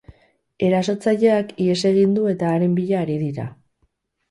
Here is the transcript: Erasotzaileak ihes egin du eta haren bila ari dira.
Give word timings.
Erasotzaileak 0.67 1.51
ihes 1.67 1.77
egin 1.91 2.17
du 2.19 2.25
eta 2.33 2.51
haren 2.55 2.75
bila 2.83 3.05
ari 3.05 3.21
dira. 3.29 3.49